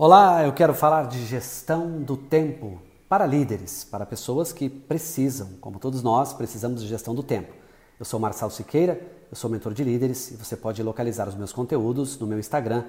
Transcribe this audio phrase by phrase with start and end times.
[0.00, 5.80] Olá, eu quero falar de gestão do tempo para líderes, para pessoas que precisam, como
[5.80, 7.52] todos nós, precisamos de gestão do tempo.
[7.98, 11.52] Eu sou Marçal Siqueira, eu sou mentor de líderes e você pode localizar os meus
[11.52, 12.84] conteúdos no meu Instagram,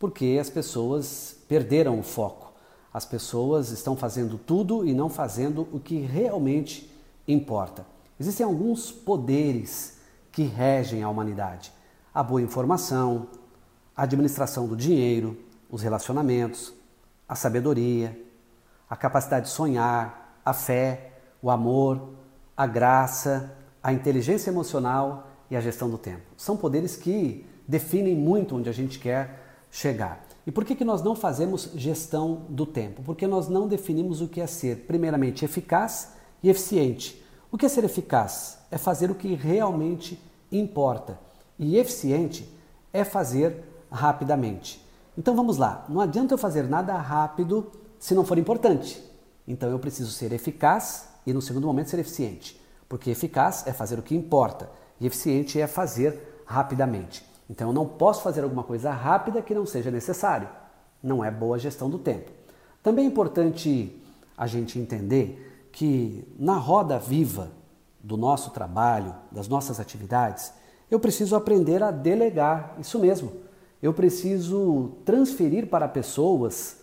[0.00, 2.52] porque as pessoas perderam o foco.
[2.92, 6.90] As pessoas estão fazendo tudo e não fazendo o que realmente
[7.28, 7.86] importa.
[8.18, 9.98] Existem alguns poderes
[10.32, 11.72] que regem a humanidade:
[12.12, 13.28] a boa informação,
[13.96, 15.38] a administração do dinheiro,
[15.70, 16.72] os relacionamentos,
[17.28, 18.20] a sabedoria,
[18.90, 22.17] a capacidade de sonhar, a fé, o amor,
[22.58, 26.22] a graça, a inteligência emocional e a gestão do tempo.
[26.36, 30.26] São poderes que definem muito onde a gente quer chegar.
[30.44, 33.00] E por que, que nós não fazemos gestão do tempo?
[33.04, 37.24] Porque nós não definimos o que é ser, primeiramente, eficaz e eficiente.
[37.52, 38.58] O que é ser eficaz?
[38.72, 40.20] É fazer o que realmente
[40.50, 41.16] importa.
[41.56, 42.52] E eficiente
[42.92, 44.84] é fazer rapidamente.
[45.16, 47.70] Então vamos lá, não adianta eu fazer nada rápido
[48.00, 49.00] se não for importante.
[49.46, 52.58] Então eu preciso ser eficaz e, no segundo momento, ser eficiente.
[52.88, 57.22] Porque eficaz é fazer o que importa e eficiente é fazer rapidamente.
[57.50, 60.48] Então eu não posso fazer alguma coisa rápida que não seja necessário.
[61.02, 62.30] Não é boa gestão do tempo.
[62.82, 63.94] Também é importante
[64.36, 67.50] a gente entender que na roda viva
[68.02, 70.50] do nosso trabalho, das nossas atividades,
[70.90, 73.32] eu preciso aprender a delegar, isso mesmo.
[73.82, 76.78] Eu preciso transferir para pessoas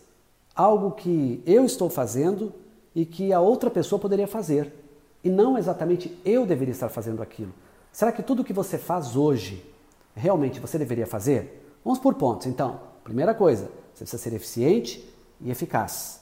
[0.56, 2.54] algo que eu estou fazendo
[2.96, 4.74] e que a outra pessoa poderia fazer.
[5.24, 7.54] E não exatamente eu deveria estar fazendo aquilo.
[7.92, 9.66] Será que tudo que você faz hoje
[10.16, 11.78] realmente você deveria fazer?
[11.84, 12.48] Vamos por pontos.
[12.48, 15.08] Então, primeira coisa, você precisa ser eficiente
[15.42, 16.22] e eficaz.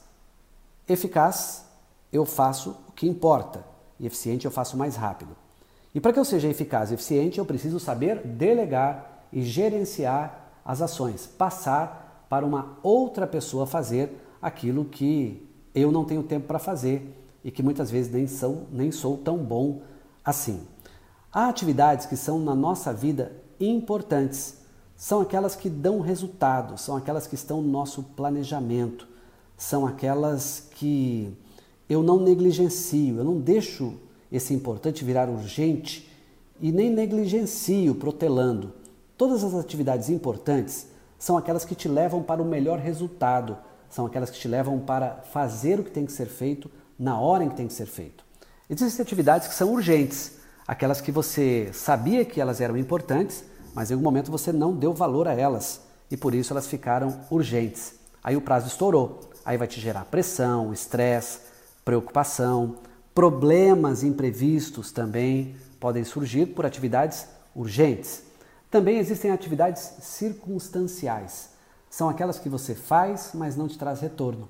[0.88, 1.66] Eficaz,
[2.12, 3.64] eu faço o que importa.
[4.00, 5.36] E eficiente, eu faço mais rápido.
[5.94, 10.82] E para que eu seja eficaz e eficiente, eu preciso saber delegar e gerenciar as
[10.82, 14.12] ações, passar para uma outra pessoa fazer
[14.42, 18.92] aquilo que eu não tenho tempo para fazer e que muitas vezes nem sou, nem
[18.92, 19.82] sou tão bom
[20.24, 20.62] assim.
[21.32, 24.58] Há atividades que são na nossa vida importantes,
[24.96, 29.08] são aquelas que dão resultado, são aquelas que estão no nosso planejamento,
[29.58, 31.36] são aquelas que
[31.90, 33.96] eu não negligencio, eu não deixo
[34.32, 36.10] esse importante virar urgente
[36.62, 38.74] e nem negligencio protelando.
[39.18, 40.88] Todas as atividades importantes
[41.20, 43.58] são aquelas que te levam para o melhor resultado,
[43.94, 47.44] são aquelas que te levam para fazer o que tem que ser feito na hora
[47.44, 48.26] em que tem que ser feito.
[48.68, 53.94] Existem atividades que são urgentes, aquelas que você sabia que elas eram importantes, mas em
[53.94, 57.94] algum momento você não deu valor a elas e por isso elas ficaram urgentes.
[58.24, 61.42] Aí o prazo estourou, aí vai te gerar pressão, estresse,
[61.86, 62.78] preocupação,
[63.14, 68.24] problemas imprevistos também podem surgir por atividades urgentes.
[68.72, 71.53] Também existem atividades circunstanciais
[71.94, 74.50] são aquelas que você faz, mas não te traz retorno.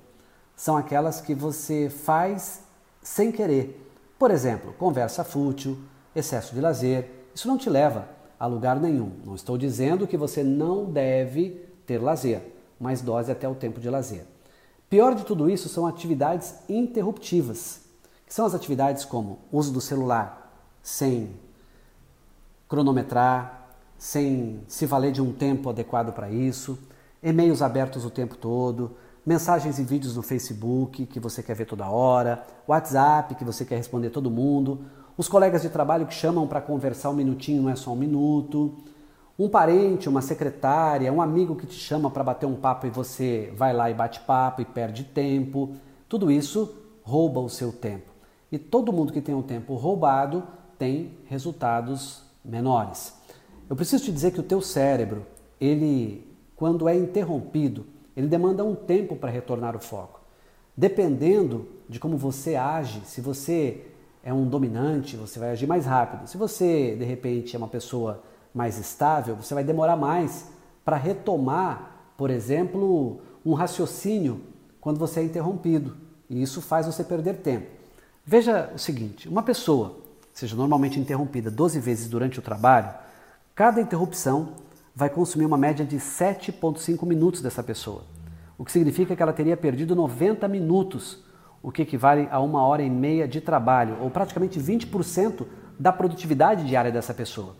[0.56, 2.62] São aquelas que você faz
[3.02, 3.86] sem querer.
[4.18, 5.76] Por exemplo, conversa fútil,
[6.16, 7.06] excesso de lazer.
[7.34, 8.08] Isso não te leva
[8.40, 9.12] a lugar nenhum.
[9.26, 11.50] Não estou dizendo que você não deve
[11.84, 12.40] ter lazer,
[12.80, 14.24] mas dose até o tempo de lazer.
[14.88, 17.80] Pior de tudo isso são atividades interruptivas,
[18.26, 20.50] que são as atividades como uso do celular
[20.82, 21.36] sem
[22.70, 26.78] cronometrar, sem se valer de um tempo adequado para isso,
[27.24, 28.92] e-mails abertos o tempo todo,
[29.24, 33.76] mensagens e vídeos no Facebook que você quer ver toda hora, WhatsApp que você quer
[33.76, 34.84] responder todo mundo,
[35.16, 38.76] os colegas de trabalho que chamam para conversar um minutinho, não é só um minuto,
[39.38, 43.52] um parente, uma secretária, um amigo que te chama para bater um papo e você
[43.56, 45.74] vai lá e bate papo e perde tempo.
[46.08, 46.72] Tudo isso
[47.02, 48.12] rouba o seu tempo.
[48.52, 50.44] E todo mundo que tem um tempo roubado
[50.78, 53.14] tem resultados menores.
[53.68, 55.26] Eu preciso te dizer que o teu cérebro,
[55.60, 57.86] ele quando é interrompido,
[58.16, 60.20] ele demanda um tempo para retornar o foco.
[60.76, 63.84] Dependendo de como você age, se você
[64.22, 66.26] é um dominante, você vai agir mais rápido.
[66.26, 68.22] Se você, de repente, é uma pessoa
[68.54, 70.48] mais estável, você vai demorar mais
[70.84, 74.40] para retomar, por exemplo, um raciocínio
[74.80, 75.96] quando você é interrompido.
[76.30, 77.66] E isso faz você perder tempo.
[78.24, 79.96] Veja o seguinte: uma pessoa,
[80.32, 82.94] seja normalmente interrompida 12 vezes durante o trabalho,
[83.54, 84.54] cada interrupção
[84.94, 88.04] vai consumir uma média de 7,5 minutos dessa pessoa.
[88.56, 91.24] o que significa que ela teria perdido 90 minutos,
[91.60, 95.44] o que equivale a uma hora e meia de trabalho, ou praticamente 20%
[95.76, 97.56] da produtividade diária dessa pessoa.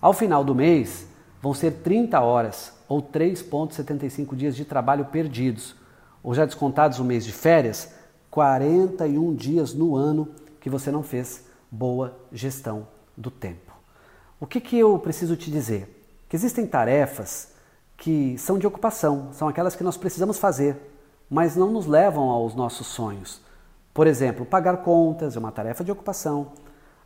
[0.00, 1.06] Ao final do mês,
[1.42, 5.76] vão ser 30 horas, ou 3,75 dias de trabalho perdidos,
[6.22, 7.92] ou já descontados o mês de férias,
[8.30, 10.28] 41 dias no ano
[10.58, 13.72] que você não fez boa gestão do tempo.
[14.40, 15.99] O que, que eu preciso te dizer?
[16.30, 17.48] Que existem tarefas
[17.96, 20.76] que são de ocupação, são aquelas que nós precisamos fazer,
[21.28, 23.42] mas não nos levam aos nossos sonhos.
[23.92, 26.52] Por exemplo, pagar contas é uma tarefa de ocupação.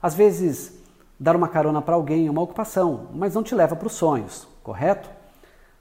[0.01, 0.75] Às vezes,
[1.19, 4.47] dar uma carona para alguém é uma ocupação, mas não te leva para os sonhos,
[4.63, 5.09] correto?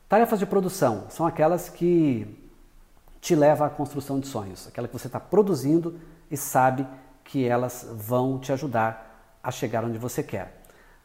[0.08, 2.50] Tarefas de produção são aquelas que
[3.20, 6.00] te levam à construção de sonhos, aquela que você está produzindo
[6.32, 6.88] e sabe
[7.26, 10.64] que elas vão te ajudar a chegar onde você quer.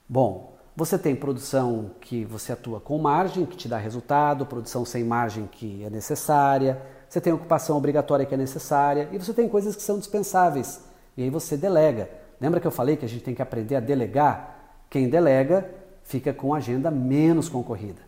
[0.08, 5.02] Bom, você tem produção que você atua com margem, que te dá resultado, produção sem
[5.02, 9.74] margem que é necessária, você tem ocupação obrigatória que é necessária e você tem coisas
[9.74, 10.84] que são dispensáveis.
[11.16, 12.08] E aí você delega.
[12.40, 14.84] Lembra que eu falei que a gente tem que aprender a delegar?
[14.88, 15.68] Quem delega
[16.04, 18.00] fica com agenda menos concorrida.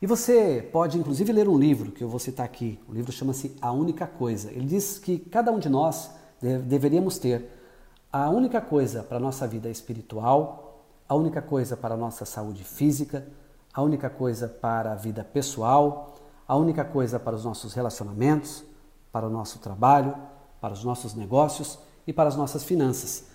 [0.00, 2.78] E você pode inclusive ler um livro que eu vou citar aqui.
[2.88, 4.48] O livro chama-se A Única Coisa.
[4.52, 6.08] Ele diz que cada um de nós
[6.40, 7.50] deveríamos ter
[8.12, 10.61] a única coisa para a nossa vida espiritual,
[11.12, 13.26] a única coisa para a nossa saúde física,
[13.70, 16.14] a única coisa para a vida pessoal,
[16.48, 18.64] a única coisa para os nossos relacionamentos,
[19.12, 20.16] para o nosso trabalho,
[20.58, 23.26] para os nossos negócios e para as nossas finanças.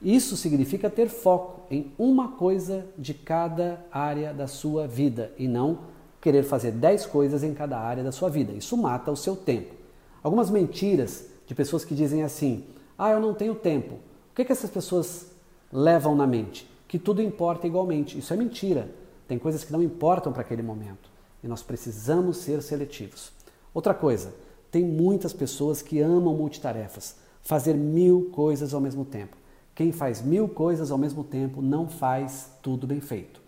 [0.00, 5.80] Isso significa ter foco em uma coisa de cada área da sua vida e não
[6.20, 8.52] querer fazer dez coisas em cada área da sua vida.
[8.52, 9.74] Isso mata o seu tempo.
[10.22, 12.64] Algumas mentiras de pessoas que dizem assim:
[12.96, 13.94] ah, eu não tenho tempo.
[14.30, 15.32] O que, que essas pessoas
[15.72, 16.72] levam na mente?
[16.94, 18.16] Que tudo importa igualmente.
[18.16, 18.88] Isso é mentira.
[19.26, 21.10] Tem coisas que não importam para aquele momento
[21.42, 23.32] e nós precisamos ser seletivos.
[23.74, 24.32] Outra coisa,
[24.70, 29.36] tem muitas pessoas que amam multitarefas, fazer mil coisas ao mesmo tempo.
[29.74, 33.42] Quem faz mil coisas ao mesmo tempo não faz tudo bem feito.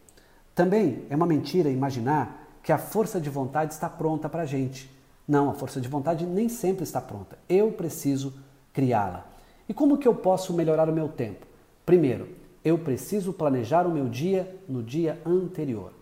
[0.52, 4.90] Também é uma mentira imaginar que a força de vontade está pronta para a gente.
[5.28, 7.38] Não, a força de vontade nem sempre está pronta.
[7.48, 8.34] Eu preciso
[8.72, 9.24] criá-la.
[9.68, 11.46] E como que eu posso melhorar o meu tempo?
[11.84, 15.92] Primeiro, eu preciso planejar o meu dia no dia anterior.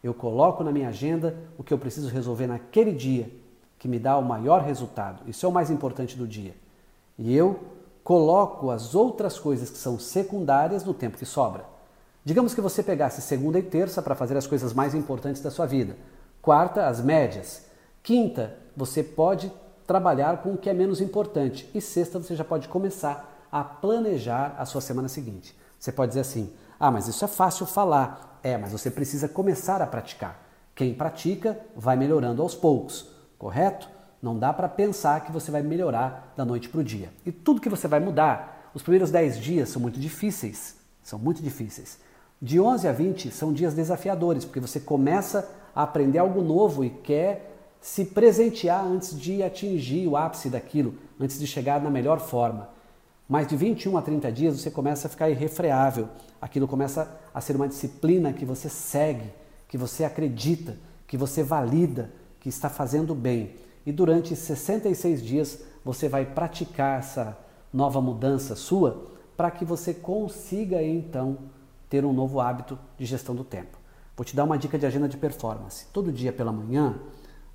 [0.00, 3.28] Eu coloco na minha agenda o que eu preciso resolver naquele dia,
[3.80, 5.28] que me dá o maior resultado.
[5.28, 6.54] Isso é o mais importante do dia.
[7.18, 7.58] E eu
[8.04, 11.64] coloco as outras coisas que são secundárias no tempo que sobra.
[12.24, 15.66] Digamos que você pegasse segunda e terça para fazer as coisas mais importantes da sua
[15.66, 15.96] vida.
[16.40, 17.66] Quarta, as médias.
[18.04, 19.50] Quinta, você pode
[19.84, 21.68] trabalhar com o que é menos importante.
[21.74, 25.63] E sexta, você já pode começar a planejar a sua semana seguinte.
[25.84, 26.50] Você pode dizer assim:
[26.80, 28.40] ah, mas isso é fácil falar.
[28.42, 30.42] É, mas você precisa começar a praticar.
[30.74, 33.06] Quem pratica vai melhorando aos poucos,
[33.38, 33.86] correto?
[34.22, 37.12] Não dá para pensar que você vai melhorar da noite para o dia.
[37.26, 40.76] E tudo que você vai mudar, os primeiros 10 dias são muito difíceis.
[41.02, 41.98] São muito difíceis.
[42.40, 46.88] De 11 a 20 são dias desafiadores, porque você começa a aprender algo novo e
[46.88, 52.72] quer se presentear antes de atingir o ápice daquilo, antes de chegar na melhor forma.
[53.28, 56.08] Mais de 21 a 30 dias você começa a ficar irrefreável.
[56.40, 59.30] Aquilo começa a ser uma disciplina que você segue,
[59.66, 60.76] que você acredita,
[61.06, 63.54] que você valida, que está fazendo bem.
[63.86, 67.36] E durante 66 dias você vai praticar essa
[67.72, 69.06] nova mudança sua
[69.36, 71.38] para que você consiga então
[71.88, 73.78] ter um novo hábito de gestão do tempo.
[74.16, 75.86] Vou te dar uma dica de agenda de performance.
[75.92, 76.94] Todo dia pela manhã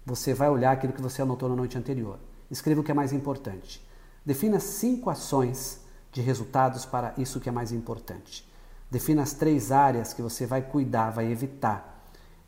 [0.05, 2.17] você vai olhar aquilo que você anotou na noite anterior.
[2.50, 3.88] Escreva o que é mais importante.
[4.26, 8.48] Defina cinco ações de resultados para isso que é mais importante.
[8.90, 12.04] Defina as três áreas que você vai cuidar, vai evitar.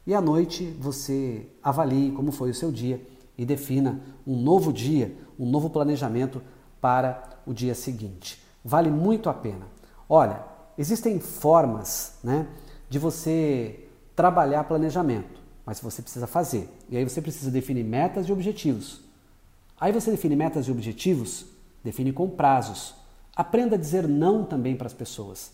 [0.06, 3.06] E à noite você avalie como foi o seu dia
[3.38, 6.42] e defina um novo dia, um novo planejamento
[6.80, 8.44] para o dia seguinte.
[8.64, 9.68] Vale muito a pena.
[10.10, 10.44] Olha,
[10.78, 12.48] existem formas né,
[12.90, 16.70] de você trabalhar planejamento, mas você precisa fazer.
[16.90, 19.02] E aí você precisa definir metas e objetivos.
[19.80, 21.46] Aí você define metas e objetivos
[21.84, 22.96] Define com prazos.
[23.36, 25.52] Aprenda a dizer não também para as pessoas.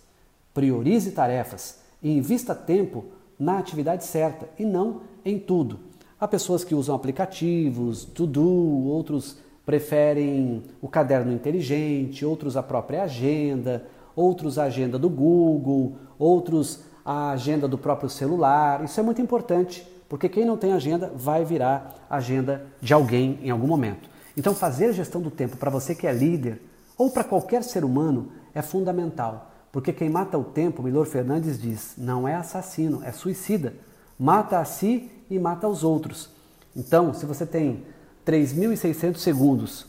[0.53, 3.05] Priorize tarefas e invista tempo
[3.39, 5.79] na atividade certa e não em tudo.
[6.19, 13.86] Há pessoas que usam aplicativos, to-do, outros preferem o caderno inteligente, outros a própria agenda,
[14.15, 18.84] outros a agenda do Google, outros a agenda do próprio celular.
[18.84, 23.50] Isso é muito importante, porque quem não tem agenda vai virar agenda de alguém em
[23.50, 24.10] algum momento.
[24.38, 26.62] Então, fazer gestão do tempo para você que é líder
[26.96, 31.96] ou para qualquer ser humano é fundamental, porque quem mata o tempo, Milor Fernandes diz,
[31.98, 33.74] não é assassino, é suicida.
[34.17, 36.29] Mata a si e mata os outros.
[36.75, 37.84] Então, se você tem
[38.25, 39.86] 3.600 segundos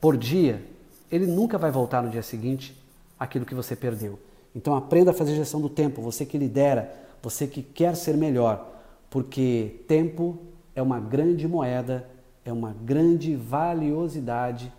[0.00, 0.64] por dia,
[1.10, 2.80] ele nunca vai voltar no dia seguinte
[3.18, 4.18] aquilo que você perdeu.
[4.54, 6.92] Então aprenda a fazer gestão do tempo, você que lidera,
[7.22, 8.66] você que quer ser melhor,
[9.08, 10.38] porque tempo
[10.74, 12.08] é uma grande moeda,
[12.44, 14.72] é uma grande valiosidade,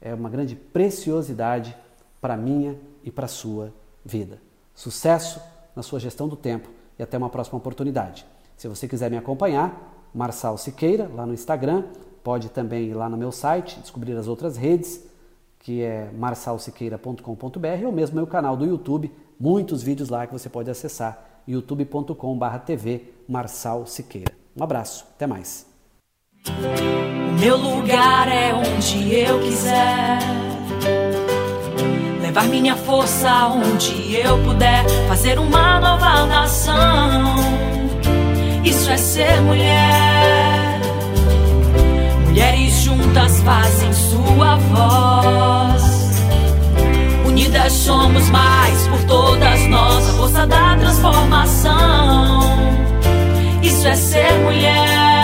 [0.00, 1.76] é uma grande preciosidade
[2.20, 3.72] para minha e para sua
[4.04, 4.40] vida.
[4.74, 5.40] Sucesso
[5.74, 8.26] na sua gestão do tempo e até uma próxima oportunidade.
[8.56, 11.84] Se você quiser me acompanhar, Marçal Siqueira, lá no Instagram,
[12.22, 15.04] pode também ir lá no meu site, descobrir as outras redes,
[15.58, 20.70] que é marsalsiqueira.com.br ou mesmo meu canal do YouTube, muitos vídeos lá que você pode
[20.70, 24.32] acessar, youtube.com/tv Marçal Siqueira.
[24.56, 25.71] Um abraço, até mais.
[26.48, 30.18] O meu lugar é onde eu quiser.
[32.20, 34.84] Levar minha força onde eu puder.
[35.08, 37.36] Fazer uma nova nação.
[38.64, 40.80] Isso é ser mulher.
[42.26, 45.82] Mulheres juntas fazem sua voz.
[47.24, 50.08] Unidas somos mais por todas nós.
[50.08, 52.40] A força da transformação.
[53.62, 55.21] Isso é ser mulher.